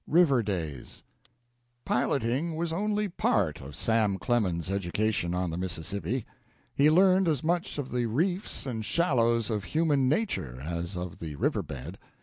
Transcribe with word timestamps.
RIVER 0.07 0.41
DAYS 0.41 1.03
Piloting 1.85 2.55
was 2.55 2.73
only 2.73 3.05
a 3.05 3.09
part 3.11 3.61
of 3.61 3.75
Sam 3.75 4.17
Clemens's 4.17 4.71
education 4.73 5.35
on 5.35 5.51
the 5.51 5.57
Mississippi. 5.57 6.25
He 6.73 6.89
learned 6.89 7.27
as 7.27 7.43
much 7.43 7.77
of 7.77 7.91
the 7.91 8.07
reefs 8.07 8.65
and 8.65 8.83
shallows 8.83 9.51
of 9.51 9.63
human 9.63 10.09
nature 10.09 10.59
as 10.59 10.97
of 10.97 11.19
the 11.19 11.35
river 11.35 11.61
bed. 11.61 11.99